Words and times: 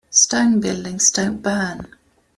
Stone 0.09 0.59
buildings 0.61 1.11
don't 1.11 1.43
burn. 1.43 1.85